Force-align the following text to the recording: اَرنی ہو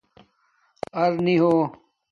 اَرنی 1.01 1.35
ہو 1.43 1.53